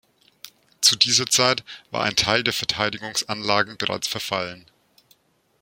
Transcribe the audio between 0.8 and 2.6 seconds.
Zu dieser Zeit war ein Teil der